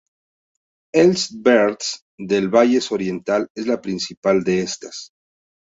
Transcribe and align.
Els 1.01 1.25
Verds 1.49 1.91
del 2.33 2.49
Valles 2.57 2.91
Oriental 2.99 3.49
es 3.53 3.67
la 3.73 3.79
principal 3.87 4.43
de 4.51 4.63
estas. 4.69 5.07